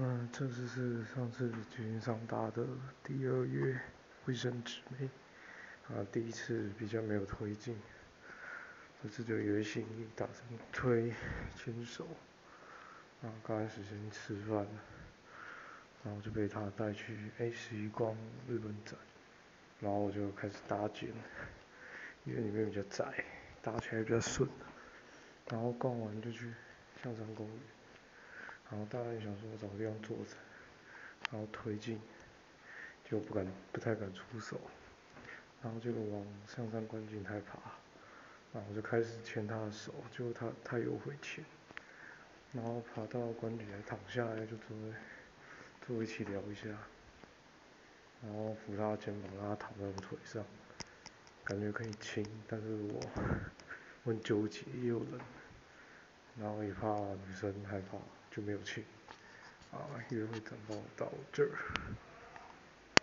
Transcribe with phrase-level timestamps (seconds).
[0.00, 2.64] 嗯，这次是上次捷运上搭的
[3.02, 3.80] 第二月
[4.26, 5.06] 卫生纸没？
[5.92, 7.76] 啊，第一次比较没有推进，
[9.02, 11.12] 这次就约行李打算推
[11.56, 12.06] 牵手，
[13.20, 14.64] 然后刚开始先吃饭，
[16.04, 18.14] 然后就被他带去 A 十一逛
[18.48, 18.94] 日本展，
[19.80, 21.08] 然后我就开始搭肩，
[22.24, 23.24] 因为里面比较窄，
[23.60, 24.48] 搭起来比较顺，
[25.50, 26.54] 然后逛完就去
[27.02, 27.56] 象山公园。
[28.70, 30.36] 然后大家想说找个地方坐着，
[31.32, 31.98] 然后推进，
[33.02, 34.60] 就不敢不太敢出手，
[35.62, 37.58] 然后就往向上山观景台爬，
[38.52, 41.42] 然后就开始牵他的手，结果他他又会牵，
[42.52, 44.76] 然后爬到观景台躺下来就坐
[45.86, 46.68] 坐一起聊一下，
[48.22, 50.44] 然后扶他肩膀让他躺在我腿上，
[51.42, 53.00] 感觉可以亲，但是我
[54.04, 55.18] 很纠结又冷，
[56.38, 56.94] 然后也怕
[57.26, 57.96] 女生害怕。
[58.38, 58.84] 就没有去，
[59.72, 60.56] 啊，约会等
[60.96, 61.50] 到这儿。